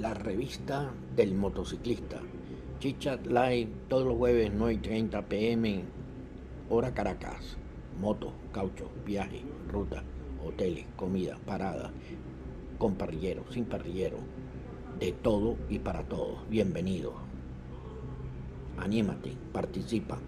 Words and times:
la 0.00 0.14
revista 0.14 0.92
del 1.16 1.34
motociclista. 1.34 2.20
Chichat 2.78 3.26
Live 3.26 3.68
todos 3.88 4.06
los 4.06 4.16
jueves 4.16 4.52
9 4.54 4.74
y 4.74 4.78
30 4.78 5.22
pm, 5.22 5.82
hora 6.70 6.94
Caracas. 6.94 7.56
Moto, 8.00 8.32
caucho, 8.52 8.90
viaje, 9.04 9.42
ruta, 9.68 10.04
hoteles, 10.46 10.86
comida, 10.94 11.36
parada, 11.44 11.90
con 12.78 12.94
parrillero, 12.94 13.42
sin 13.50 13.64
parrillero, 13.64 14.18
de 15.00 15.10
todo 15.10 15.56
y 15.68 15.80
para 15.80 16.04
todos. 16.04 16.48
Bienvenido. 16.48 17.14
Anímate, 18.76 19.32
participa. 19.52 20.18